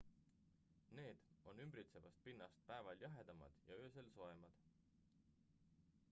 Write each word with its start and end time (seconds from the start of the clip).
"""need 0.99 1.17
on 1.49 1.59
ümbritsevast 1.65 2.23
pinnast 2.27 2.63
päeval 2.71 2.97
jahedamad 3.03 3.59
ja 3.67 3.73
öösel 3.83 4.09
soojemad. 4.15 4.63